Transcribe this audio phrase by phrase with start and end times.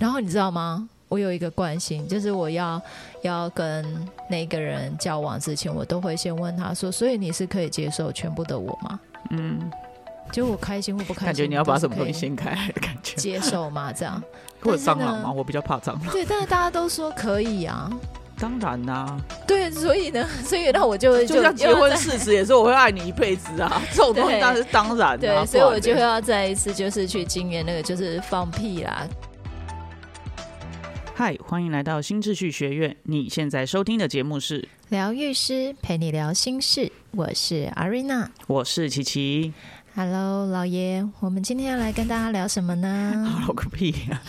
[0.00, 0.88] 然后你知道吗？
[1.08, 2.80] 我有一个惯性，就是我要
[3.22, 3.84] 要跟
[4.28, 8.98] 那个人交往之前，我都会先问他说：“所以你是可以接受全部的我吗？”
[9.30, 9.70] 嗯，
[10.32, 13.92] 就我开心或不开心，感觉你要把什么东西掀开的感觉，接受吗？
[13.92, 14.22] 这样
[14.62, 15.32] 或者蟑螂吗？
[15.32, 16.02] 我比较怕蟑螂。
[16.12, 17.90] 对，但是大家都说可以啊。
[18.38, 25.44] 当然啦、对，所以呢，所以那我就会 就像结婚事实也是我会爱你一辈子啊， 这种东西对当然是当然的、啊。
[25.44, 29.06] 对，所以我就要再一次就是去经验那个就是放屁啦。
[31.20, 32.96] 嗨，欢迎来到新秩序学院。
[33.02, 38.30] 你现在收听的节目是，疗愈师陪你聊心事，我是阿瑞娜。
[38.46, 39.52] 我是琪琪。
[39.94, 43.22] Hello，老爷，我们今天要来跟大家聊什么呢？
[43.44, 44.22] 好个屁呀、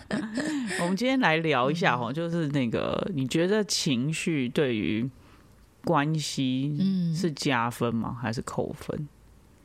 [0.80, 5.06] 我们今天来聊一下哈，就是那个你觉得情绪对于
[5.84, 8.16] 关系嗯，是加分吗？
[8.22, 9.06] 还是扣分？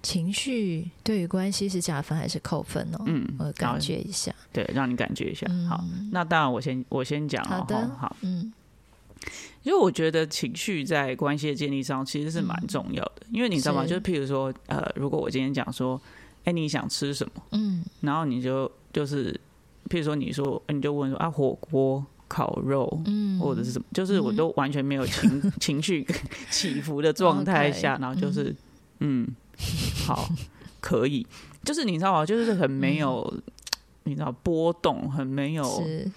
[0.02, 3.03] 情绪对于关系是加分还是扣分哦？
[3.05, 4.34] 嗯，我感觉一下。
[4.53, 5.45] 对，让你感觉一下。
[5.49, 7.48] 嗯好，那当然我先我先讲哦。
[7.49, 8.51] 好的好，嗯
[9.63, 13.84] 因为我觉得情绪在关系的建立上其实是蛮重要的，因为你知道吗？
[13.84, 15.99] 是就是譬如说，呃，如果我今天讲说，
[16.46, 17.43] 哎，你想吃什么？
[17.52, 19.34] 嗯然后你就就是，
[19.90, 23.02] 譬如说你说，你就问说啊，火锅、烤肉。
[23.05, 26.07] 嗯，或者是什么，就是我都完全没有情 情绪
[26.49, 28.55] 起伏的状态下然后就是
[29.02, 29.27] 嗯，
[30.07, 30.29] 好，
[30.79, 31.26] 可以，
[31.63, 32.26] 就是你知道吗？
[32.26, 33.34] 就是很没有，
[34.04, 35.63] 你知道波动，很没有。
[35.84, 36.10] 是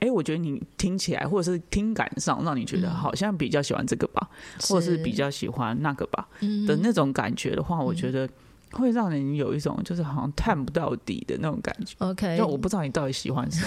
[0.00, 4.30] 哎、我觉得你听起来，或者是听感上，让你觉得嗯好像比较喜欢这个吧，
[4.62, 8.26] 或者是比较喜欢那个吧嗯的那种感觉的话，我觉得
[8.72, 11.94] 会让人有一种就是好像探不到底的那种感觉。
[11.98, 13.62] OK，就我不知道你到底喜欢什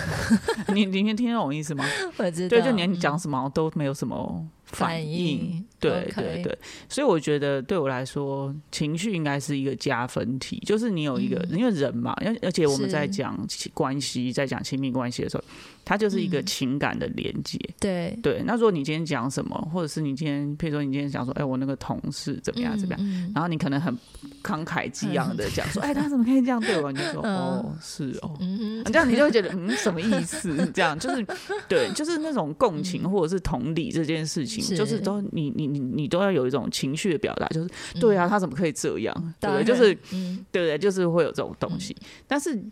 [0.68, 1.86] 么， 你你能听懂我意思吗？
[2.18, 4.44] 我知道，对，就连你嗯讲什么都没有什么
[4.74, 5.64] 反反应。
[5.80, 6.58] 对对对，
[6.88, 13.38] 所以我觉得对我来说，情绪应该是一个加分题，就是你有一个，嗯因为人嘛，而而且我们在讲
[13.74, 15.44] 关系，在讲亲密关系的时候，
[15.84, 17.60] 它就是一个嗯情感的连接。
[17.82, 23.94] 对，对，那如果你今天讲什么，或者是你今天，譬如说你今天讲说，哎，我那个同事怎么样怎么样，嗯然后你可能很
[24.42, 26.90] 慷慨激昂的讲说，哎，他怎么可以这样对我？
[26.94, 30.66] 你就说， 嗯哦，是哦，嗯这样你就会觉得，嗯，什么意思？
[30.74, 31.28] 这样就是
[31.68, 39.34] 对，就是那种共情或者是同理这件事情，就是都你你你你都要有一种情绪的表达，就是嗯对啊，他怎么可以这样？
[39.40, 39.64] 对不对？
[39.64, 40.78] 就是嗯对不对？
[40.78, 41.96] 就是会有这种东西，
[42.28, 42.64] 但是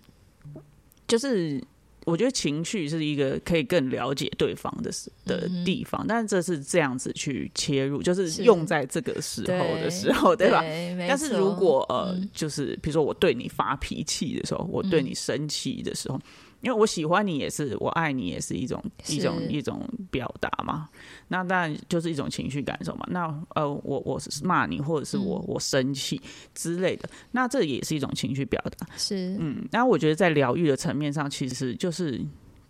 [1.08, 1.62] 就是。
[2.04, 4.92] 我觉得情绪是一个可以更了解对方的
[5.24, 10.62] 的地方，但是这是这样子去切入，就是是用在这个时候的时候，对吧？
[10.62, 16.20] 没但是如果呃，嗯就是比如说我对你发脾气的时候，我对你生气的时候，
[16.62, 20.88] 因为我喜欢你也是，我爱你也是一种是一种一种表达嘛。
[21.28, 23.06] 那当然就是一种情绪感受嘛。
[23.10, 26.22] 那呃，我我是骂你，或者是我、嗯我生气
[26.54, 28.88] 之类的，那这也是一种情绪表达。
[28.96, 32.24] 是嗯，那我觉得在疗愈的层面上，其实就是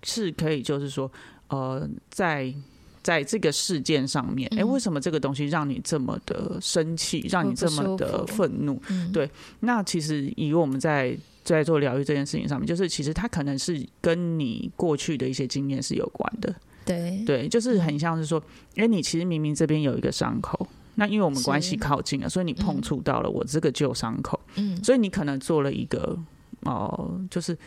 [0.04, 1.12] 是可以，就是说，
[1.50, 2.54] 呃，在
[3.04, 8.82] 在这个事件上面，哎、嗯为什么这个东西让你这么的生气，让你这么的愤怒？
[8.90, 9.30] 嗯对
[9.62, 16.54] 那其实以我们在在做疗愈这件事情上面，就是其实它可能是跟你过去的一些经验是有关的。
[16.86, 18.42] 对对，就是很像是说，
[18.76, 20.68] 因为你其实明明这边有一个伤口。
[20.96, 26.18] 那因为我们关系靠近了，所以你碰嗯触到了我这个旧伤口，嗯，所以你可能做了一个
[26.64, 27.58] 哦、就是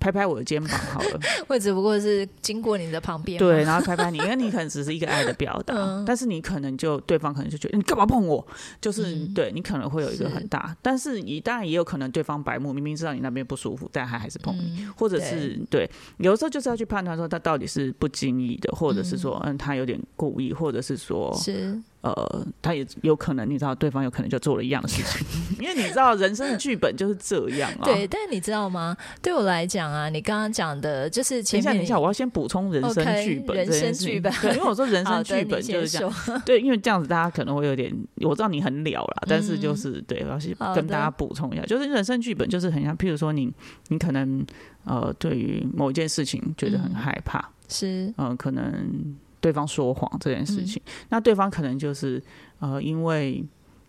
[0.00, 6.04] 拍拍我的肩膀好了， 我只不过是经过你的旁边，对，然后拍拍你，因为你可能只是一个爱的表达， 嗯。
[6.04, 8.44] 但是你可能就对方可能就觉得你干嘛碰我，
[8.80, 9.34] 就是、嗯。
[9.34, 25.26] 对你可能会有一个很大，但是你当然也有可能对方白目，明明知道你那边不舒服，但他还是碰你，嗯或者是对，有的时候就是要去判断说他到底是不经意的，或者是说嗯他有点故意，或者是说是呃他也有可能你知道对方有可能就做了一样的事情，
[25.60, 27.84] 因为你知道人生的剧本就是这样啊。
[27.84, 28.96] 对，但你知道吗？
[29.20, 34.32] 对我来讲啊，你刚刚讲的就是等一下，等一下，我要先补充人生剧本人生剧本。
[34.40, 36.12] 对，因为我说人生 剧本就是这样，
[36.46, 43.52] 对，因为这样子大家可能会有点，我知道你很了啦，但是就是、对，我要跟大家补充一下，就是人生剧本就是很像，譬如说你，
[43.88, 44.44] 你可能
[44.84, 48.12] 呃对于某一件事情觉得很嗯害怕，是。
[48.16, 52.22] 嗯、可能对方说谎这件嗯事情，那对方可能就是
[52.58, 53.44] 呃因为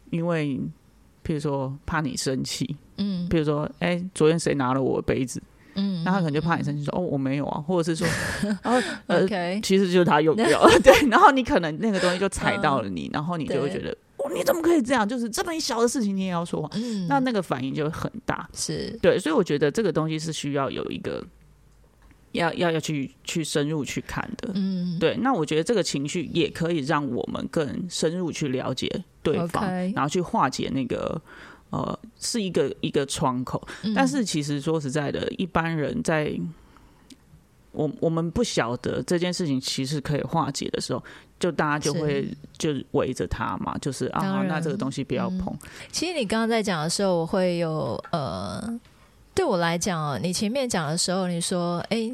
[0.10, 0.60] 因为
[1.26, 3.28] 譬如说怕你生气，嗯。
[3.30, 5.42] 譬如说哎、昨天谁拿了我的杯子，
[5.76, 8.08] 嗯，那他可能就怕你生气说哦我没有啊，或者是说
[8.64, 15.08] 哦呃 OK 其实就是他用掉了， 对，然后你可能那个东西就踩到了你，然后你就会觉得，哦，你怎么可以这样？
[15.08, 17.08] 就是这么一小的事情你也要说谎，嗯。
[17.08, 18.50] 那那个反应就会很大。
[18.54, 18.98] 是。
[19.02, 21.24] 对，所以我觉得这个东西是需要有一个
[22.32, 24.52] 要要要去去深入去看的。
[24.54, 29.64] 嗯对，那我觉得这个情绪也可以让我们更深入去了解对方
[29.94, 31.22] 然后去化解那个
[31.70, 33.66] 呃是一个一个窗口。
[33.84, 36.38] 嗯但是其实说实在的，一般人在
[37.72, 41.02] 我我们不晓得这件事情其实可以化解的时候，
[41.40, 45.58] 就大家就会就围着他嘛，就是啊，那这个东西不要碰。
[45.90, 48.62] 其实你刚刚在讲的时候，我会有呃，
[49.34, 52.12] 对我来讲哦，你前面讲的时候，你说，哎，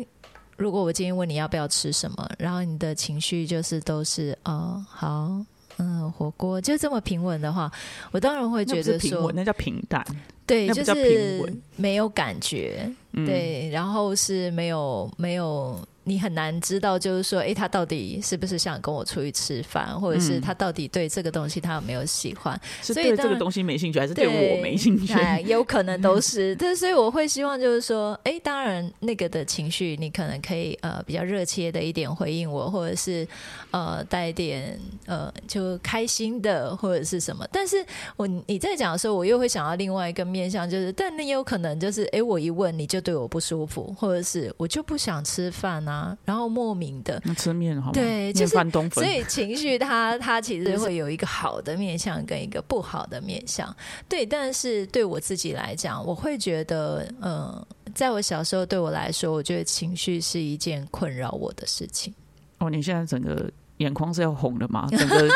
[0.56, 5.32] 如果我今天问你要不要吃什么，然后你的情绪就是都是哦，好，
[5.78, 7.72] 嗯，火锅就这么平稳的话，
[8.12, 10.06] 我当然会那觉得说平稳，，那叫平淡。
[10.46, 15.78] 对，就是稳没有感觉，嗯，对，然后是没有没有，
[16.08, 22.60] 你很难知道，就是说，哎，他到底是不是想跟我出去吃饭，或者是嗯他到底对这个东西他有没有喜欢？
[22.82, 25.14] 是对这个东西没兴趣，还是对我没兴趣？
[25.14, 26.56] 哎，有可能都是。
[26.58, 33.28] 对，所以我会希望就是说，哎，当然那个的情绪，你可能可以呃比较热切的一点回应我，或者是
[33.72, 37.46] 呃带一点呃就开心的或者是什么。
[37.52, 37.84] 但是
[38.16, 47.22] 我你在讲的时候，我又会想到另外一个面向，就是但你有可能就是哎，我一问你就对我不舒服，或者是我就不想吃饭啊，然后莫名的。
[47.24, 47.94] 那吃面好吗？
[47.94, 48.58] 对就是。
[48.92, 53.74] 所以情绪它它其实会有一个好的面相跟一个不好的面相，
[54.10, 54.26] 对。
[54.26, 62.14] 但是对我自己来讲，我会觉得，嗯，在我小时候对我来说，我觉得情绪是一件困扰我的事情。
[62.58, 64.88] 哦，你现在整个眼眶是要红的吗？
[64.90, 65.30] 整个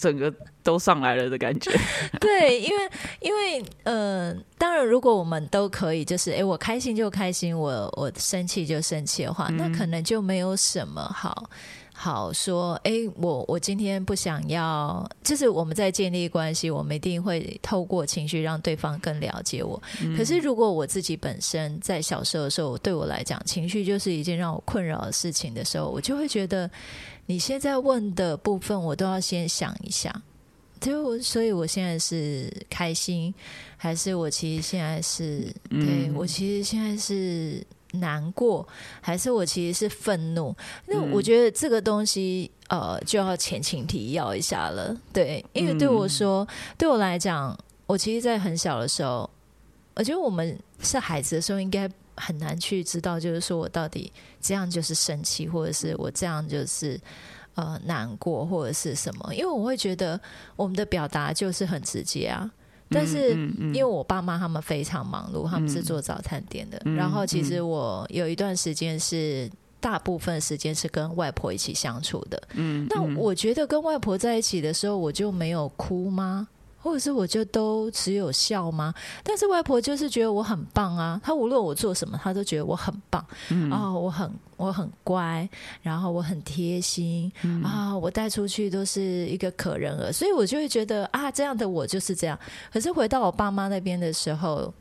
[0.00, 0.32] 整个
[0.62, 1.70] 都上来了的感觉。
[2.18, 11.50] 对，因为因为呃，当然，如果我们都可以，就是哎，我开心就开心，我我生气就生气的话，那可能就没有什么好。
[11.92, 19.78] 好说，诶，我我今天不想要，就是我们在建立关系，我们一定会透过情绪让对方更了解我。
[20.16, 26.70] 可是如果我自己本身在小时候的时候，对我来讲，情绪就是一件让我困扰的事情的时候，我就会觉得
[27.30, 30.12] 你现在问的部分，我都要先想一下。
[30.80, 33.32] 就所以，我现在是开心，
[33.76, 38.66] 还是我其实现在是、对嗯我其实现在是难过，
[39.00, 40.52] 还是我其实是愤怒？
[40.86, 44.96] 那我觉得这个东西，呃，就要前情提要一下了。
[45.12, 46.44] 对，因为对我说，
[46.76, 47.56] 对我来讲，
[47.86, 49.30] 我其实，在很小的时候，
[49.94, 51.88] 我觉得我们是孩子的时候，应该
[52.20, 57.00] 很难去知道，就是说我到底这样就是生气，或者是我这样就是。
[57.56, 59.34] 呃，难过或者是什么？
[59.34, 60.18] 因为我会觉得
[60.54, 62.48] 我们的表达就是很直接啊。
[62.88, 66.80] 但是因为我爸妈他们非常忙碌，他们是做早餐店的。
[66.84, 69.50] 嗯然后其实我有一段时间是
[69.80, 72.40] 大部分时间是跟外婆一起相处的。
[72.54, 76.46] 嗯，那嗯我觉得跟外婆在一起的时候，我就没有哭吗？
[76.82, 78.92] 或者是我就都只有笑吗？
[79.22, 85.48] 但是外婆就是觉得我很棒啊，她无论我做什么，她都觉得我很棒，嗯啊、我很我很乖，
[85.82, 92.38] 然后我很贴心、嗯啊，我带出去都是一个可人儿，所以我就会觉得啊，这样的我就是这样。
[92.72, 94.72] 可是回到我爸妈那边的时候，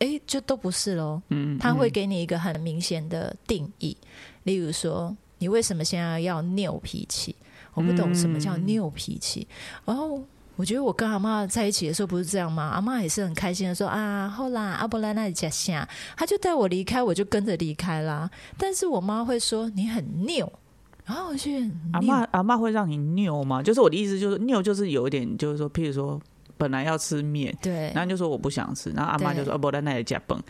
[0.00, 1.20] 诶，就都不是喽。
[1.28, 3.96] 嗯，他会给你一个很明显的定义，
[4.42, 7.34] 例如说，你为什么现在要拗脾气？
[7.72, 9.46] 我不懂什么叫拗脾气。
[9.84, 10.22] 然后
[10.56, 12.64] 我觉得我跟阿妈在一起的时候不是这样吗？
[12.74, 15.86] 阿妈也是很开心的说啊，后啦，阿伯来那里假下，
[16.16, 18.28] 他就带我离开，我就跟着离开啦。
[18.56, 20.50] 但是我妈会说你很拗，
[21.04, 23.62] 然后我就觉得阿拗妈阿妈会让你拗吗？
[23.62, 26.18] 就是我的意思，就是拗，就是有一点，就是说，譬如说，
[26.56, 30.40] 本来要吃面，对然后就说我不想吃，然后阿妈就说阿伯来，那那也加崩。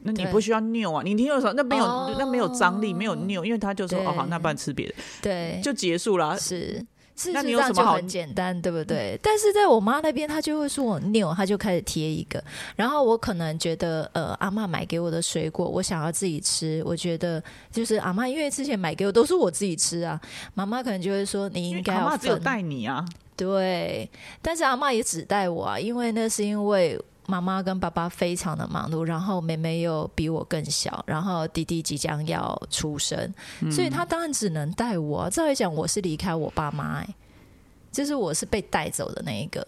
[0.00, 1.52] 那你不需要拗啊，你听有什么？
[1.56, 6.38] 那没有，哦那没有张力，没有拗，因为他就说哦好，那不然吃别的，对，就结束了。
[6.38, 6.86] 是。
[7.18, 9.18] 事实上就很简单，对不对？
[9.20, 12.42] 但是在我妈那边，她就会说我拗，她就开始贴一个。
[12.76, 16.80] 然后我可能觉得，呃，阿妈买给我的水果，我想要自己吃。
[16.86, 20.20] 我觉得就是阿妈，因为之前买给我都是我自己吃啊，
[20.54, 22.38] 妈妈可能就会说你应该要阿妈只有。
[22.38, 23.04] 带你啊，
[23.36, 24.08] 对，
[24.40, 26.96] 但是阿妈也只带我啊，因为那是因为
[27.28, 33.32] 妈妈跟爸爸非常的忙碌，然后妹妹又比我更小，然后弟弟即将要出生，
[33.70, 35.30] 所以他当然只能带我、啊。
[35.30, 37.14] 照理讲，我是离开我爸妈、欸，
[37.92, 39.62] 就是我是被带走的那一个。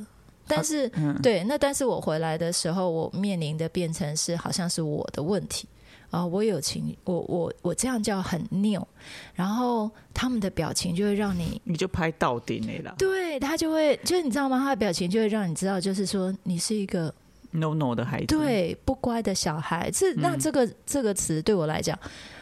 [0.48, 5.68] 但是，嗯对，那但是我回来的时候，我面临的变成是好像是我的问题
[6.10, 8.84] 啊、我有情，我我我这样叫很拗，
[9.32, 14.58] 然后他们的表情就会让你你就拍到顶了啦对他就会，就是你知道吗？
[14.58, 17.14] 他的表情就会让你知道，就是说你是一个
[17.50, 19.90] ，no no 的孩子，，对不乖的小孩。
[19.90, 21.98] 这那这个这个词对我来讲，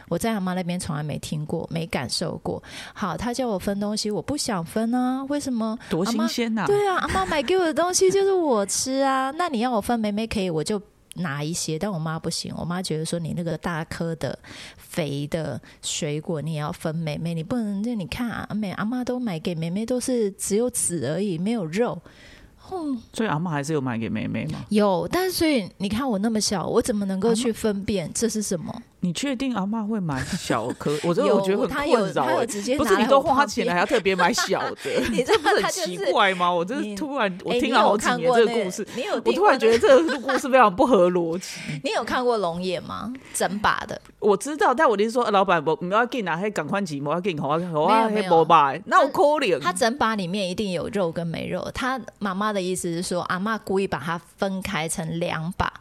[0.09, 2.63] 我在阿妈那边从来没听过，没感受过。
[2.95, 5.79] 好，他叫我分东西，我不想分啊，为什么？
[5.91, 6.67] 多新鲜呐！
[6.67, 10.81] 对啊，阿妈买给我的东西就是我吃啊， 那你要我分，妹妹可以，我就。
[11.15, 12.55] 拿一些，但我妈不行。
[12.57, 14.39] 我妈觉得说你那个大颗的、
[14.77, 22.01] 肥的水果，你也要分妹妹，你不能就你看啊，妹阿妈都买给妹妹都是只有籽而已，没有肉。
[23.13, 24.61] 所以阿妈还是有买给妹妹嘛？
[24.69, 28.83] 有，但是所以你看我那么小，我怎么能够去分辨这是什么？
[29.01, 30.91] 你确定阿妈会买小颗？
[31.05, 34.77] 我真的有我觉得很困扰欸他有直接不是你都花钱了，边还要特别买小的，
[35.13, 36.53] 你这不是很奇怪吗？
[36.53, 41.61] 我真你是突然我哎听了好几年这个故事，你有我突然觉得这个故事非常不合逻辑。
[41.85, 43.13] 你有看过龙眼吗？
[43.33, 49.59] 整把的，我知道，但我的意思说，呃老板，我不要给拿，还赶快钱，我要紧，我我没有还没有没买，那我可怜。
[49.61, 51.71] 他整把里面一定有肉跟没肉。
[51.73, 55.73] 他妈妈的意思是说，阿妈故意把它分开成两把。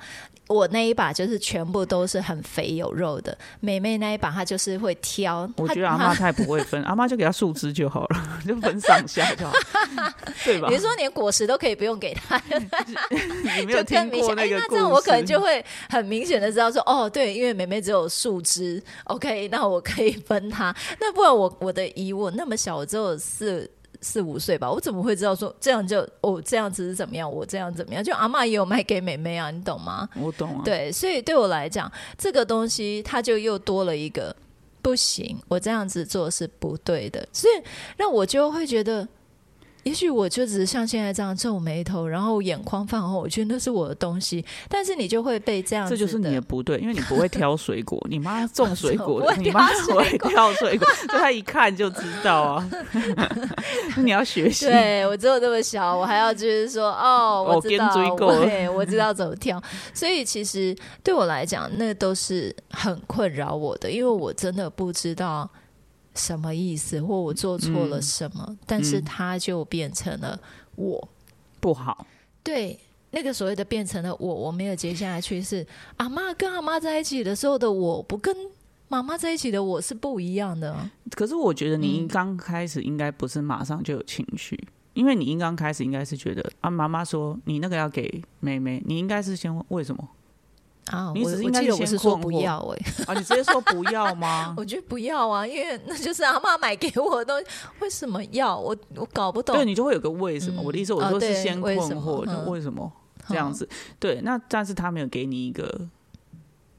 [0.48, 5.50] 我那一把就是全部都是很肥有肉的，妹妹那一把她就是会挑。
[5.58, 9.54] 我觉得阿她妈太不会分， 阿妈就给她树枝就好了， 就分上下就好，
[10.46, 10.70] 对吧？
[10.70, 14.58] 你是说连果实都可以不用给她，你没有听过那个？
[14.58, 20.74] 那这样我可能就会很明显的知道说，哦，对，因为妹妹只有树枝，OK，那我可以分她。
[21.00, 23.70] 那不然我我的以我那么小，我只有四。
[24.02, 27.32] 四五岁吧，我怎么会知道说这样就哦这样子是怎么样？
[27.32, 28.04] 我这样怎么样？
[28.04, 30.08] 就阿嬷也有卖给妹妹啊，你懂吗？
[30.16, 30.62] 我懂啊。
[30.64, 34.36] 对，所以对我来讲，这个东西它就又多了一个
[34.82, 37.64] 不行，我这样子做是不对的，所以
[37.98, 39.08] 让我就会觉得，
[39.88, 52.70] 也许我就只是像现在这样皱眉头，然后眼眶泛红，我觉得那是我的东西，但是你就会被这样子这就是你的不对，因为你不会挑水果，你妈 种水果你妈挑不会挑水果，所以她一看就知道啊。
[54.04, 59.62] 你要学习，对我只有这么小，我还要就是说，哦，我哦知道，对，我知道怎么挑。
[59.94, 65.50] 所以其实对我来讲，那都是很困扰我的，因为我真的不知道
[66.18, 70.38] 什么意思，或我做错了什么，但是他就变成了
[70.76, 71.08] 我。
[71.60, 72.06] 不好。
[72.44, 72.80] 对，
[73.12, 75.66] 那个所谓的变成了我，我没有接下去是
[75.98, 78.36] 阿妈跟阿妈在一起的时候的我，不跟
[78.88, 80.90] 妈妈在一起的我是不一样的。
[81.12, 84.58] 可是我觉得你嗯刚开始应该不是马上就有情绪，
[84.94, 90.08] 因为你刚开始应该是觉得啊，妈妈说你那个要给妹妹，你应该是先问为什么
[90.92, 93.14] 啊，你我应该我是说不要哎、啊？
[93.14, 94.54] 你直接说不要吗？
[94.58, 97.46] 我觉得不要啊，因为那就是阿妈买给我的东西，
[97.82, 98.76] 为什么要我？
[98.96, 99.56] 我搞不懂。
[99.56, 100.62] 对你就会有个为什么。
[100.62, 102.92] 嗯我的意思，我说是先困惑，就嗯为什么
[103.28, 103.68] 这样子？
[104.00, 105.88] 对，那但是他没有给你一个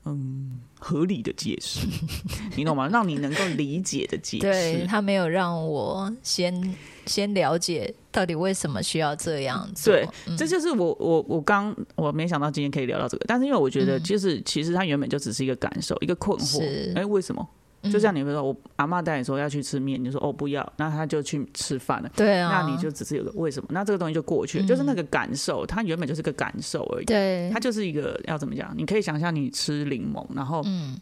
[0.05, 1.87] 嗯合理的解释，
[2.57, 2.89] 你懂吗？
[2.89, 4.43] 让你能够理解的解释。
[4.43, 6.75] 对他没有让我先
[7.07, 9.91] 先了解到底为什么需要这样子。
[9.91, 16.93] 对嗯这就是我我我刚我没想到今天可以聊到这个，但是因为我觉得嗯就是、其实他原本就只是一个感受，一个困惑是。
[16.97, 17.47] 哎，为什么？
[17.83, 22.11] 嗯就像你会说，我阿妈带你说要去吃面，你就说哦不要，那他就去吃饭了。
[22.17, 23.69] 对啊，那你就只是有个为什么？
[23.71, 27.05] 那这个东西就过去了，嗯就是那个感受，它原本就是个感受而已。
[27.05, 28.73] 对它就是一个要怎么讲？
[28.77, 30.99] 你可以想象你吃柠檬，然后嗯，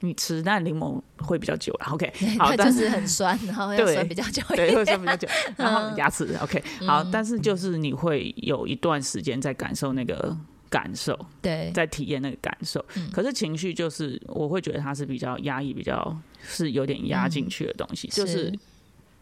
[0.00, 1.86] 你吃，但柠檬会比较久了。
[1.92, 4.76] OK， 好，但是很酸，然后酸比较久一对，点。
[4.76, 10.36] 会酸比较久，然后牙齿 OK 好，嗯但是就是你会有一段时间在感受那个
[10.76, 11.70] 感受，对。
[11.72, 12.84] 在体验那个感受。
[12.96, 13.08] 嗯。
[13.10, 18.52] 可是情绪就是我会觉得它是比较压抑，比较是有点压进去的东西，就是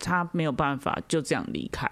[0.00, 1.88] 他没有办法就这样离开。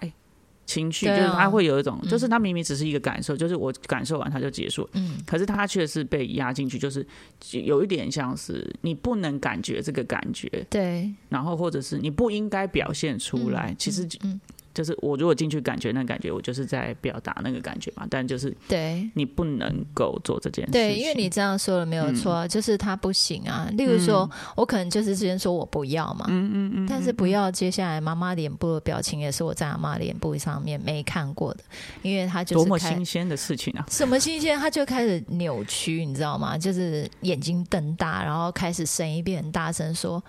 [0.65, 2.09] 情绪就是他会有一种，嗯。
[2.09, 5.17] 就是他明明只是一个感受，就是我感受完他就结束了，嗯。
[5.25, 7.05] 可是他却是被压进去，就是
[7.51, 11.09] 有一点像是你不能感觉这个感觉，对。
[11.29, 13.71] 然后或者是你不应该表现出来。
[13.71, 14.39] 嗯其实嗯
[14.73, 18.07] 就是我如果进去感觉那感觉，我就是在表达那个感觉嘛。
[18.09, 23.69] 但就是对你不能够做这件事情，对，因为你这样说了没有错啊，就是他不行啊。
[23.77, 31.59] 例如说，我可能就是之前说我不要嘛，嗯嗯嗯，但是不要，接下来妈妈脸部的表情也是我在阿妈脸部上面没看过的，
[32.01, 33.85] 因为他就是多么新鲜的事情啊！
[33.89, 36.57] 什么新鲜，他就开始扭曲，你知道吗？
[36.57, 40.23] 就是眼睛瞪大，然后开始声音变很大声说。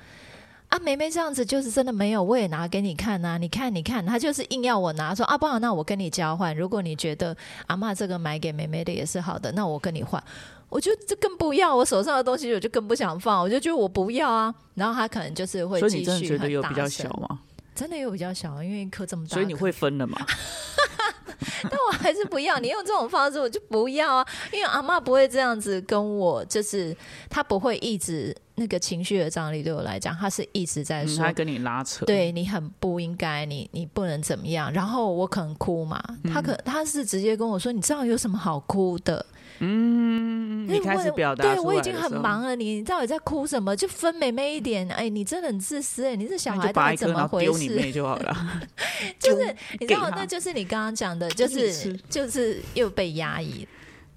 [0.74, 6.56] 啊，妹妹这样子就是真的没有，我也拿给你看呐、你看，你看，她就是硬要我拿，说啊，不好，那我跟你交换。
[6.56, 7.36] 如果你觉得
[7.68, 10.20] 阿嬷这个买给妹妹的也是好的，那我跟你换。
[10.68, 14.52] 我就这更不要，我手上的东西我就更不想放，我就觉得我不要啊。
[14.74, 17.38] 然后他可能就是会所以你真的觉得很有比较小吗？
[17.76, 20.18] 真的有比较小，因为一颗这么大，所以你会分了嘛？
[21.62, 22.58] 但我还是不要。
[22.58, 26.96] 你用这种方式，我就不要啊，因为阿妈不会这样子跟我，就是
[27.30, 31.24] 她不会一直那个情绪的张力对我来讲，他是一直在嗯说。
[31.24, 34.72] 他跟你拉扯，对你很不应该，你你不能怎么样。
[34.72, 39.24] 然后我可能哭嘛，他可他是直接跟我说：“你这样有什么好哭的？”
[39.60, 43.74] 嗯，你开始表达对我已经很忙了，你到底在哭什么？
[43.76, 44.88] 就分妹妹一点。
[44.88, 47.70] 哎，你真的很自私哎，你这小孩到底怎么回事？
[47.74, 48.36] 妹就好了。
[49.18, 53.66] 就是你知道，那就是你刚刚讲的，就是就是又被压抑。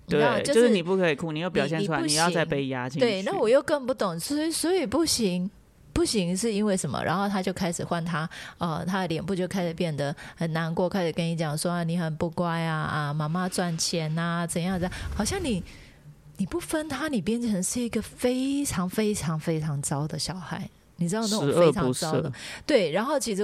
[0.07, 3.05] 对，就是你不可以哭，你又表现出来，你要再被压进去。
[3.05, 5.49] 对，那我又更不懂，所以所以不行，
[5.91, 7.03] 不行，是因为什么？
[7.03, 15.61] 然后他就开始换他，呃，他的脸部就开始变得很难过，开始跟你讲说啊，你很不乖啊啊，妈妈赚钱呐，怎样怎样，好像你
[16.37, 22.31] 你不分他，你变成是一个非常非常非常糟的小孩，你知道那种非常糟的，
[22.65, 22.91] 对。
[22.91, 23.43] 然后其实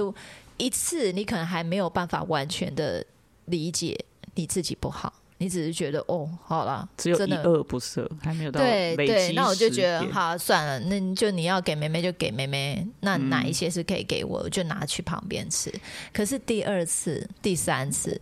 [0.56, 3.04] 一次你可能还没有办法完全的
[3.44, 4.02] 理解
[4.34, 5.12] 你自己不好。
[5.38, 15.72] 你只是觉得哦，好了，只有一二不赦，还没有到对对，那我就觉得好算了，那就你要给妹妹就给妹妹，那哪一些是可以给我，我就拿去旁边吃。
[16.12, 18.18] 可是第二次、第三次，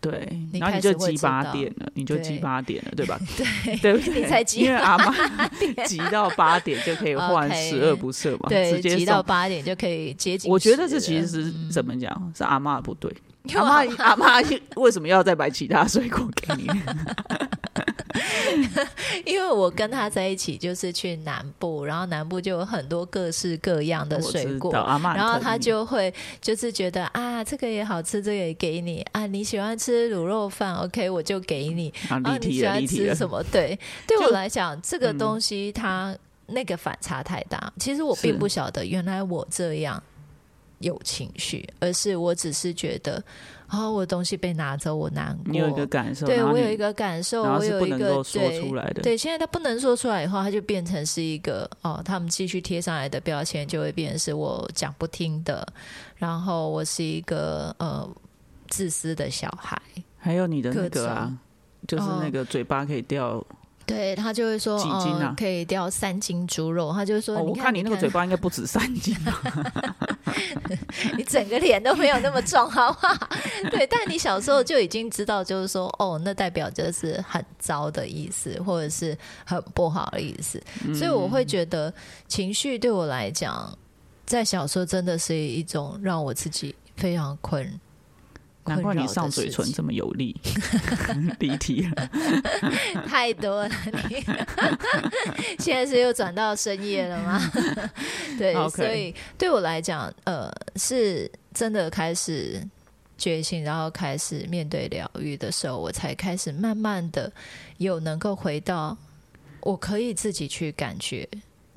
[0.00, 3.18] 对，然后你就急八点了，你就急八点了，对吧？
[3.80, 5.48] 对 对，你才急，因为阿妈
[5.86, 10.50] 急到八点就可以换 十二不赦嘛，对，急到八点就可以接近。
[10.50, 12.32] 我觉得这其实是怎么讲？
[12.36, 13.10] 是阿妈不对。
[13.54, 14.40] 阿妈， 阿妈
[14.76, 16.66] 为什么要再买其他水果给你？
[19.26, 24.72] 因为我跟他在一起，就是去南部，然后南部就有很多各式各样的水果。
[24.72, 29.26] 然后他就会就是觉得啊，这个也好吃，这个也给你啊。
[29.26, 31.92] 你喜欢吃卤肉饭，OK，我就给你。
[32.08, 33.42] 啊，你喜欢吃什么？
[33.50, 37.72] 对，对我来讲，这个东西它那个反差太大。
[37.78, 40.02] 其实我并不晓得，原来我这样。
[40.84, 43.22] 有情绪，而是我只是觉得，
[43.66, 45.52] 啊，我东西被拿走，我难过。
[45.52, 49.02] 你有一个感受，对我有一个感受，我有一个说出来的。
[49.02, 55.66] 对，现在他不能说出来以后，他就变成是一个哦，他们继续贴上来的标签就会变成是我讲不听的，
[56.16, 58.08] 然后我是一个呃
[58.68, 59.80] 自私的小孩。
[60.18, 61.32] 还有你的那个啊，
[61.88, 63.44] 就是那个嘴巴可以掉。
[63.86, 65.34] 对他就会说，几斤啊？
[65.36, 66.92] 可以掉三斤猪肉。
[66.92, 69.14] 他就说，我看你那个嘴巴应该不止三斤
[71.16, 73.28] 你整个脸都没有那么重，好不好？
[73.70, 80.60] 对，但你小时候就已经知道，就是说，哦，那代表就是很糟的意思，或者是很不好的意思。
[80.94, 81.92] 所以我会觉得，
[82.26, 83.76] 情绪对我来讲，
[84.24, 87.80] 在小时候真的是一种让我自己非常困。
[88.66, 90.34] 难怪你上嘴唇这么有力，
[91.38, 92.10] 离题了，
[93.06, 93.74] 太多了。
[94.10, 94.24] 你
[95.58, 97.52] 现在是又转到深夜了吗？
[98.38, 102.66] 对，所以对我来讲，呃，是真的开始
[103.18, 107.30] 觉醒，然后开始面对疗愈的时候，我才开始慢慢的
[107.78, 108.96] 有能够回到
[109.60, 111.28] 我可以自己去感觉。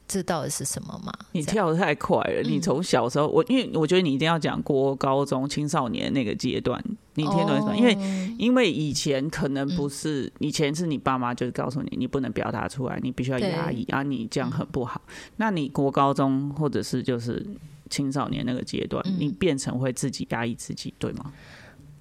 [0.07, 1.11] 这到底是什么吗？
[1.33, 2.41] 你跳的太快了！
[2.43, 6.81] 你从小时候，我因为我觉得你一定要讲国高中青少年那个阶段，
[7.15, 7.75] 你听懂吗？
[7.75, 7.97] 因为
[8.37, 15.01] 因为以前可能不是，以前是你爸妈就是告诉你，你不能表达出来，你必须要压抑啊，你这样很不好。
[15.35, 17.45] 那你国高中或者是就是
[17.89, 21.33] 青少年那个阶段，你变成会自己压抑自己，对吗？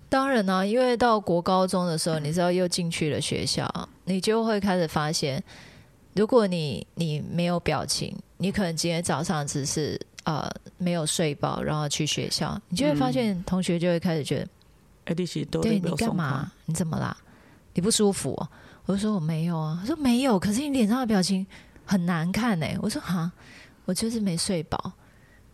[0.09, 3.69] 当然呢，因为到国高中的时候，你知道又进去了学校，
[4.05, 5.43] 你就会开始发现。
[6.17, 14.49] 如果你你没有表情，你可能今天早上只是呃没有睡饱，然后去学校，你就会发现同学就会开始觉得，
[15.05, 16.51] 哎，这些都对你干嘛？
[16.65, 17.15] 你怎么啦？
[17.75, 18.35] 你不舒服？
[18.87, 21.47] 我就说我没有啊，他说没有，可是你脸上的表情
[21.85, 22.79] 很难看哎。
[22.81, 23.31] 我说哈，
[23.85, 24.93] 我就是没睡饱。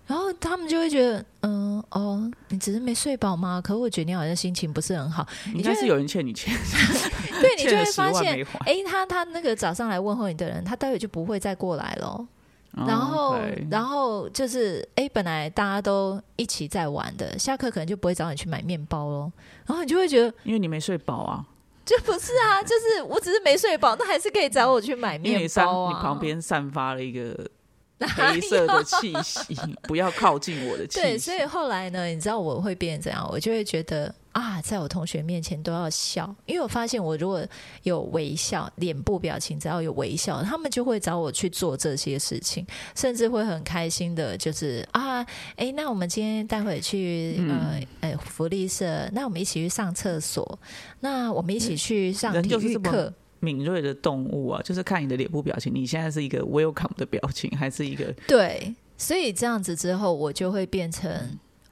[0.05, 3.61] 然后他们就会觉得，嗯，哦，你只是没睡饱吗？
[3.63, 5.27] 可我觉得你好像心情不是很好。
[5.55, 6.55] 应该是有人欠你钱，
[7.43, 12.27] 对你就会发现，哎，他他那个早上来问候你的人，他待会就不会再过来了。
[12.87, 13.37] 然后，
[13.71, 19.31] 然后就是，哎，本来大家都一起在玩的，下课可能就不会找你去买面包喽。
[19.67, 21.45] 然后你就会觉得，因为你没睡饱啊，
[21.85, 25.93] 就不是啊，就是我只是没睡饱，那还是可以找我去买面包啊。
[25.93, 27.39] 你旁边散发了一个。
[28.17, 31.01] 黑色的气息，不要靠近我的 气息。
[31.03, 33.25] 对，所以后来呢，你知道我会变怎样？
[33.31, 37.45] 我就会觉得啊，在我同学面前都要笑，因为我发现我如果
[37.83, 45.25] 有微笑，脸部表情只要有微笑，他们就会找我去做这些事情，甚至会很开心的，就是啊，
[45.57, 50.59] 哎，那我们今天待会去呃呃福利社，那我们一起去上厕所，
[51.01, 53.13] 那我们一起去上体育课。
[53.41, 55.75] 敏锐的动物啊，就是看你的脸部表情。
[55.75, 58.73] 你现在是一个 welcome 的表情，还是一个对？
[58.97, 61.11] 所以这样子之后，我就会变成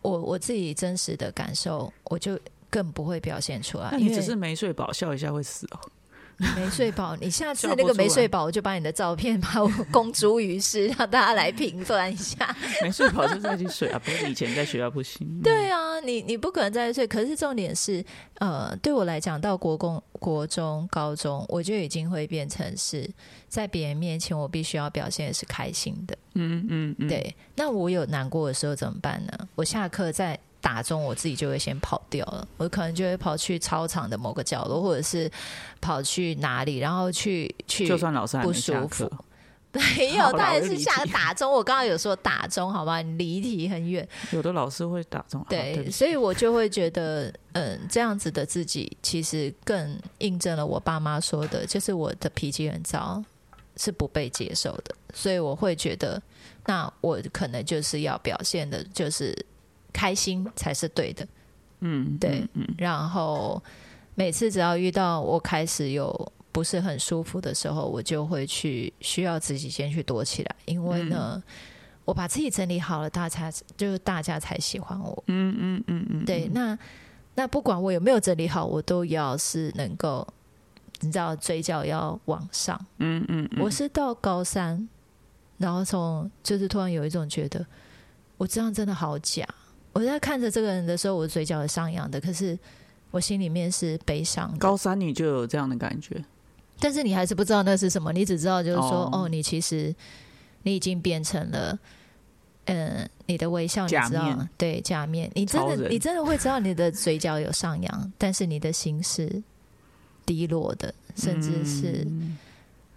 [0.02, 3.96] 我我自己真实的感受，我就更不会表现出来。
[3.98, 5.80] 你只是没睡饱，笑一下会死哦。
[6.56, 12.56] 没睡饱， 你下次那个没睡饱，我就把你的照片把我公诸于世，让大家来评断一下。
[12.82, 14.00] 没睡饱就再去睡啊！
[14.04, 15.40] 不是以前在学校不行。
[15.42, 17.06] 对啊，你你不可能再睡。
[17.06, 18.04] 可是重点是，
[18.38, 23.08] 呃，对我来讲，到国公、国中、高中，我就已经会变成是
[23.48, 26.16] 在别人面前，我必须要表现的是开心的。
[26.34, 27.08] 嗯嗯嗯。
[27.08, 29.48] 对，那我有难过的时候怎么办呢？
[29.54, 30.38] 我下课在。
[30.60, 35.30] 打中我自己就会先跑掉了，我可能就会跑去操场的某个角落，或者是
[35.80, 37.88] 跑去哪里，然后去去。
[37.88, 39.10] 就算老师不舒服，
[39.72, 41.50] 没有，好啦当然我又离是下打钟。
[41.50, 44.06] 我刚刚有说打钟，好吧，你离题很远。
[44.32, 53.22] 有的老师会打钟，对对，所以我就会觉得，嗯，这样子的自己其实更印证了我爸妈说的，就是我的脾气很糟，
[53.76, 54.94] 是不被接受的。
[55.14, 56.20] 所以我会觉得，
[56.66, 59.34] 那我可能就是要表现的，就是
[59.92, 61.26] 开心才是对的。
[61.80, 63.62] 嗯，对然后
[64.14, 71.42] 每次只要遇到我开始有不是很舒服的时候，我就会去需要自己先去躲起来，因为呢，
[72.04, 75.24] 我把自己整理好了，大家就是大家才喜欢我。
[75.28, 76.78] 嗯嗯嗯嗯，对，那
[77.34, 80.26] 那不管我有没有整理好，我都要是能够，
[81.00, 82.78] 你知道，嘴角要往上。
[82.98, 84.86] 嗯嗯嗯，我是到高三，
[85.56, 87.64] 然后从就是突然有一种觉得，
[88.36, 89.46] 我这样真的好假。
[89.92, 92.58] 我在看着这个人的时候，我嘴角是上扬的，可是
[93.10, 94.58] 我心里面是悲伤的。
[94.58, 96.24] 高三你就有这样的感觉，
[96.78, 99.94] 但是你还是不知道那是什么，你只知道就是说，哦哦你其实
[100.62, 101.78] 你已经变成了。
[102.66, 109.42] 嗯，你的微笑，你知道对假面，你真的，你真的会知道你的嘴角有上扬，但是你的心是
[110.24, 112.38] 低落的，甚至是嗯。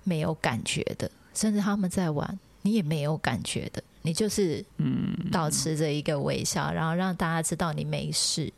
[0.06, 8.53] 没有感觉的，甚至他们在玩，你也没有感觉的，你就是嗯保持着一个微笑，然后让大家知道你没事。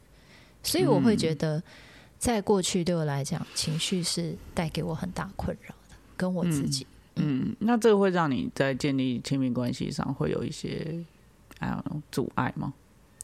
[0.61, 1.61] 所以我会觉得，
[2.17, 6.85] 在过去对我来讲，情绪是带给我很大困扰的，跟我自己。
[7.15, 11.01] 嗯，那这个会让你在建立亲密关系上会有一些
[11.59, 11.81] 啊
[12.11, 12.73] 阻碍吗？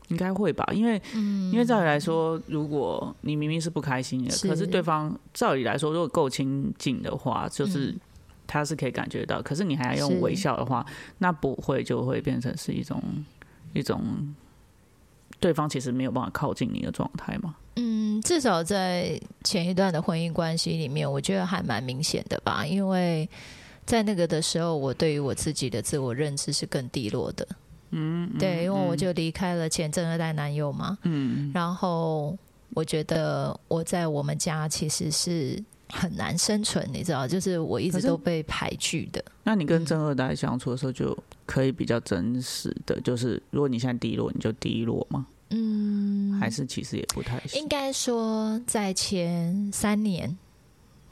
[0.07, 7.99] 应该会吧，因为嗯因为照理来说，如果你明明是不开心的，是可是对方照理来说，如果够亲近的话，就是嗯
[8.51, 10.85] 他是可以感觉到，可是你还要用微笑的话，
[11.19, 13.01] 那不会就会变成是一种
[13.71, 14.03] 一种
[15.39, 17.55] 对方其实没有办法靠近你的状态嘛？
[17.77, 23.29] 嗯，至少在前一段的婚姻关系里面，我觉得还蛮明显的吧，因为
[23.85, 27.47] 在那个的时候，我对于我自己的自我认知是更低落的。
[27.91, 32.37] 嗯，对，因为我就离开了前正二代男友嘛，嗯然后
[32.73, 35.57] 我觉得我在我们家其实是
[35.91, 39.23] 很难生存，你知道，就是我一直都被排拒的。
[39.43, 45.27] 那你跟正二代相处的时候，就可以比较真实的，就是如果你现在低落，你就低落吗？
[45.49, 47.67] 嗯，还是其实也不太行应？
[47.67, 50.37] 该说在前三年。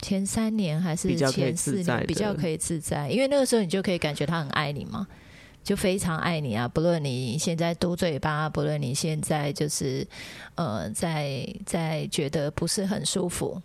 [0.02, 5.06] 前三年还是前四年比较可以自在，因为那个时候你就可以感觉他很爱你嘛，
[5.62, 6.66] 就非常爱你啊。
[6.70, 10.08] 不论你现在嘟嘴巴，不论你现在就是
[10.56, 13.62] 呃在在觉得不是很舒服，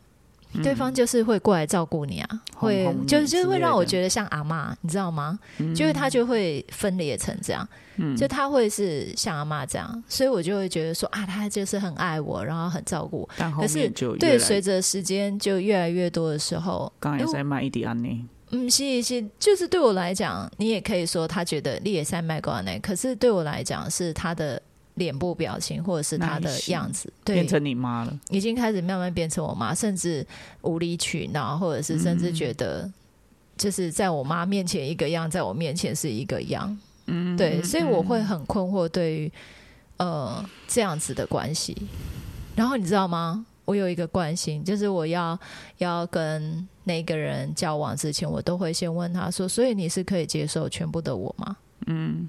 [0.63, 5.39] 对方就是会过来照顾你啊，会嗯哄哄就就是会让我觉得像阿嬷，你知道吗？
[5.59, 5.75] 嗯。
[5.75, 7.69] 就是他就会分裂成这样，
[8.17, 13.29] 就他会是像阿嬷这样，所以我就会觉得说啊，他就是很爱我，然后很照顾我。
[13.37, 24.61] 但后可是面就越对，随着时间就越来越多的时候，刚刚也在卖一点安内，嗯，是是，就是对我来讲，你也可以说他觉得你也在卖瓜呢，可是对我来讲是他的
[24.95, 28.21] 脸部表情或者是他的样子，对变，成你妈了。
[28.31, 30.27] 已经开始慢慢变成我妈，甚至
[30.63, 32.91] 无理取闹，或者是甚至觉得
[33.57, 39.33] 就是在我妈面前一个样，在我面前是一个样，嗯，对，嗯所以我会很困惑对于
[39.97, 41.77] 呃这样子的关系。
[42.55, 43.45] 然后你知道吗？
[43.65, 45.39] 我有一个惯性，就是我要
[45.79, 52.29] 要跟那个人交往之前，我都会先问他说：“所以你是可以接受全部的我吗？”嗯，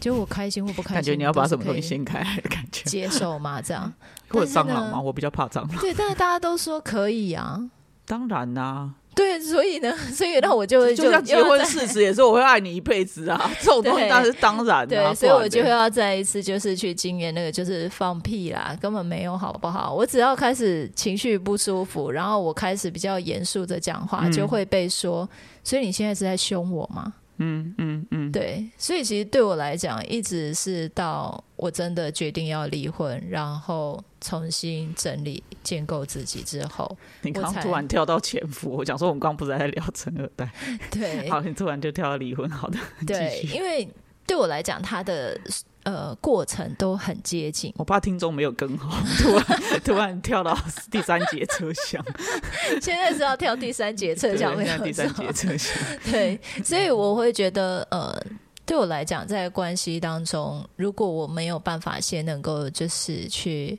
[0.00, 2.18] 就我开心或不开心，感觉你要把什么东西掀开
[2.50, 3.60] 感觉，接受嘛？
[3.60, 3.92] 这样
[4.28, 5.00] 或者蟑螂吗？
[5.00, 5.76] 我比较怕蟑螂。
[5.80, 7.70] 对，但是大家都说可以啊。
[8.08, 15.12] 当然啦、对，所以呢， 所以那我就会就像结婚誓词也是我会爱你一辈子啊， 这种东西对当然是当然的、对，啊。
[15.12, 19.92] 所以我就会要再一次就是去经验那个就是放屁啦，根本没有好不好？
[19.92, 25.28] 我只要开始情绪不舒服，然后我开始比较严肃的讲话，嗯就会被说，
[25.64, 27.12] 所以你现在是在凶我吗？
[27.38, 40.50] 嗯嗯嗯，对，所以其实对我来讲，一直是到我真的决定要离婚，然后重新整理建构自己之后，你刚突然跳到前夫，我讲说我们刚刚不是在聊陈二代，
[40.90, 41.28] 对。
[41.28, 43.88] 好，你突然就跳到离婚，好的，对，因为
[44.26, 45.38] 对我来讲，他的
[45.86, 47.72] 呃过程都很接近。
[47.76, 50.58] 我怕听众没有跟好， 突然突然跳到
[50.90, 52.04] 第三节车厢，
[52.82, 55.72] 现在是要跳第三节车厢，没有第三节车厢，
[56.10, 58.20] 对，所以我会觉得，呃，
[58.64, 63.78] 对我来讲，在关系当中，如果我没有办法先能够就是去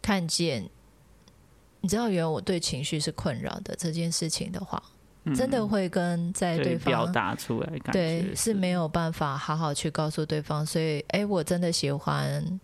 [0.00, 0.62] 看见，
[1.80, 4.80] 你知道，原来我对情绪是困扰的这件事情的话，
[5.34, 6.92] 真的会跟在对对方。
[6.92, 12.60] 表达出来感觉对，是没有办法好好去告诉对方，所以，哎，我真的喜欢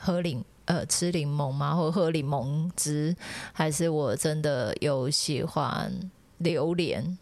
[0.00, 1.74] 喝柠呃吃柠檬吗？
[1.74, 3.14] 或喝柠檬汁，
[3.52, 5.92] 还是我真的有喜欢
[6.38, 7.18] 榴莲？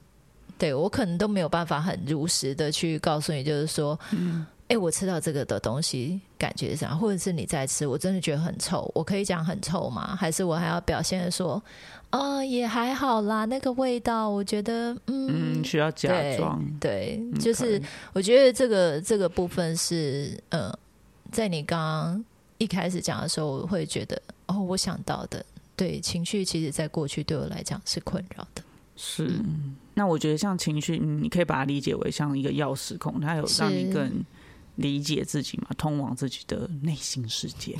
[0.59, 10.15] 对我可能都没有办法很如实的去告诉你，就是说，嗯，哎，我吃到这个的东西感觉是样，或者是你在吃，我真的觉得很臭，我可以讲很臭吗？
[10.15, 11.63] 还是我还要表现的说，
[12.11, 17.81] 啊，也还好啦，那个味道，我觉得，嗯，需要假装，对，就是
[18.13, 20.71] 我觉得这个这个部分是，呃，
[21.33, 22.25] 在你刚刚
[22.59, 25.43] 一开始讲的时候，我会觉得，哦，我想到的，
[25.77, 28.63] 对，情绪其实在过去对我来讲是困扰的。
[28.97, 29.31] 是，
[29.95, 34.25] 那我觉得像情绪，你可以把它理解为像一个钥匙孔，它有让你更
[34.79, 37.77] 理解自己嘛，通往自己的内心世界。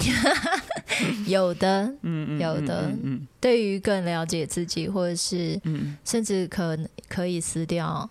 [1.27, 6.77] 有的，嗯嗯，有的，嗯，对于更了解自己，或者是，嗯，甚至可
[7.09, 8.09] 可以撕掉，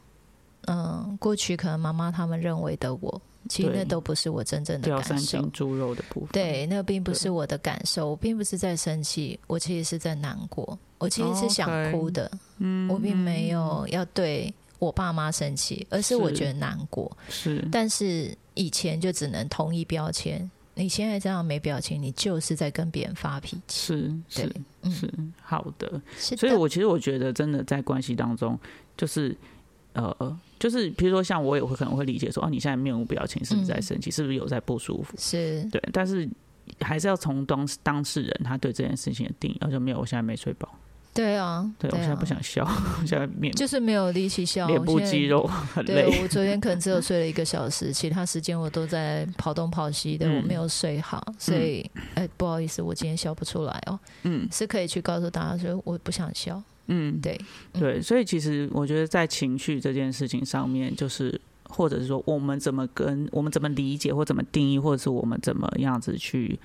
[0.68, 3.22] 嗯，过去可能妈妈他们认为的我。
[3.50, 5.42] 其实那都不是我真正的感受。
[5.54, 8.10] 猪肉的部分，对，那并不是我的感受。
[8.10, 10.78] 我并不是在生气，我其实是在难过。
[10.98, 12.30] 我其实是想哭的。
[12.58, 17.16] 嗯，我并没有要对我爸妈生气，而是我觉得难过。
[17.30, 20.50] 是，但是以前就只能同一标签。
[20.76, 23.94] 你现在这样没表情，你就是在跟别人发脾气。
[23.94, 24.56] 是，是，
[24.92, 26.02] 是，好的。
[26.18, 28.60] 所以，我其实我觉得，真的在关系当中，
[28.96, 29.36] 就是。
[29.94, 34.12] 呃，就是比如说，像我也会可能会理解说，哦，你现在面无表情，是不是在生气？
[34.12, 35.16] 是不是有在不舒服？
[35.18, 36.30] 是对，但是
[36.82, 40.72] 还是要从当当事人他对这件事情的定义，而且没有，我现在没睡饱。
[41.18, 42.64] 对啊，对我现在不想笑，
[43.06, 46.06] 现在面就是没有力气笑，脸部肌肉很累。
[46.22, 54.00] 我昨天可能只有睡了一个小时，其他时间我都在跑东跑西的，我没有睡好，所以哎，不好意思，我今天笑不出来哦。
[54.24, 56.62] 嗯，是可以去告诉大家说，我不想笑。
[56.90, 57.38] 嗯，对
[57.74, 66.58] 对，所以其实我觉得在情绪这件事情上面，就是或者是说我们怎么跟我们怎么理解或怎么定义，或者是我们怎么样子去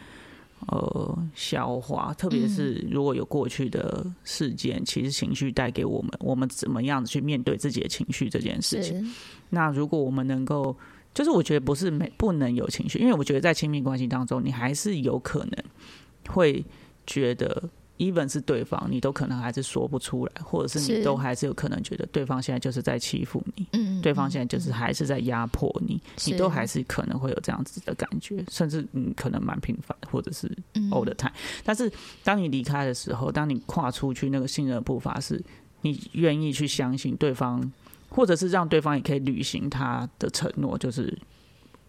[0.68, 9.12] 呃消化，特别是如果有过去的事件，其实情绪带给我们，我们怎么样子去面对自己的情绪这件事情。
[9.51, 10.77] 那如果我们能够，
[11.14, 15.64] 就是我觉得不是没不能有情绪，因为我觉得在亲密关系当中，你还是有可能
[16.29, 16.64] 会
[17.07, 17.68] 觉得。
[18.02, 30.50] Even 是对方，你都可能还是说不出来，或者是你都还是有可能觉得对方现在就是在欺负你，嗯，对方现在就是还是在压迫你，你都还是可能会有这样子的感觉，甚至嗯可能蛮频繁，或者是
[30.90, 31.32] all the time。
[31.62, 31.90] 但是
[32.24, 35.40] 当你离开的时候，当你跨出去那个信任的步伐，是
[35.82, 37.72] 你愿意去相信对方，
[38.08, 41.16] 或者是让对方也可以履行他的承诺，就是。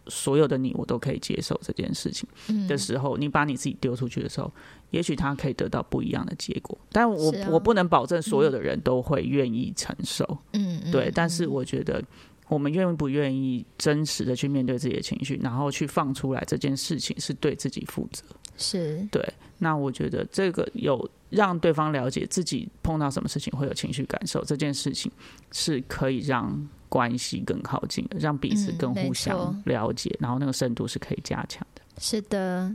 [0.07, 2.27] 所有的你，我都可以接受这件事情
[2.67, 4.51] 的时候，你把你自己丢出去的时候，
[4.91, 6.77] 也许他可以得到不一样的结果。
[6.91, 11.09] 但我我不能保证所有的人都会愿意承受，嗯，对。
[11.13, 12.03] 但是我觉得，
[12.49, 18.23] 我们愿不愿意真实的去面对自己的情绪，然后去放出来这件事情，是对自己负责。
[18.57, 19.25] 是对。
[19.59, 25.11] 那我觉得这个有让对方了解自己碰到什么事情会有情绪感受，这件事情
[25.51, 26.67] 是可以让。
[26.93, 31.81] 关系更靠近，让彼此更互相了解，然后那个深度是可以加强的。
[31.97, 32.71] 是的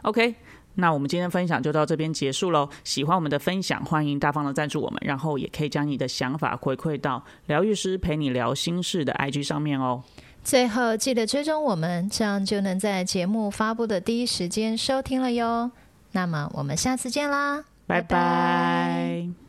[0.00, 0.34] ，OK，
[0.76, 2.66] 那我们今天分享就到这边结束喽。
[2.82, 10.02] 喜欢我们的分享，欢迎大方的赞助我们，然后也可以将你的想法回馈到疗愈师陪你聊心事的 IG 上面哦。
[10.42, 15.70] 最后记得追踪我们，这样就能在节目发布的第一时间收听了哟。
[16.12, 19.47] 那么我们下次见啦，拜拜。